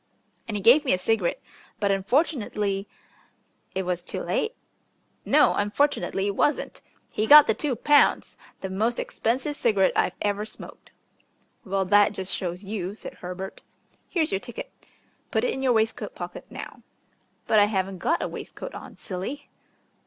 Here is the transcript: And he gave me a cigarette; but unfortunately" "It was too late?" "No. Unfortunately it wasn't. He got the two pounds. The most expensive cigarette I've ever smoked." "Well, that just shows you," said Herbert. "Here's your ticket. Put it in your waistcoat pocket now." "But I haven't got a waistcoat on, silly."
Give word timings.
And 0.47 0.57
he 0.57 0.61
gave 0.63 0.83
me 0.83 0.93
a 0.93 0.97
cigarette; 0.97 1.39
but 1.79 1.91
unfortunately" 1.91 2.87
"It 3.75 3.83
was 3.83 4.01
too 4.01 4.23
late?" 4.23 4.55
"No. 5.25 5.53
Unfortunately 5.53 6.25
it 6.25 6.35
wasn't. 6.35 6.81
He 7.13 7.27
got 7.27 7.45
the 7.45 7.53
two 7.53 7.75
pounds. 7.75 8.35
The 8.61 8.69
most 8.71 8.97
expensive 8.97 9.55
cigarette 9.55 9.91
I've 9.95 10.15
ever 10.19 10.43
smoked." 10.43 10.89
"Well, 11.63 11.85
that 11.85 12.13
just 12.13 12.33
shows 12.33 12.63
you," 12.63 12.95
said 12.95 13.13
Herbert. 13.13 13.61
"Here's 14.09 14.31
your 14.31 14.39
ticket. 14.39 14.71
Put 15.29 15.43
it 15.43 15.53
in 15.53 15.61
your 15.61 15.73
waistcoat 15.73 16.15
pocket 16.15 16.47
now." 16.49 16.81
"But 17.45 17.59
I 17.59 17.65
haven't 17.65 17.99
got 17.99 18.23
a 18.23 18.27
waistcoat 18.27 18.73
on, 18.73 18.97
silly." 18.97 19.49